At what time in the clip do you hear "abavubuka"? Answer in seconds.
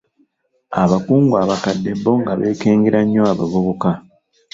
3.31-3.89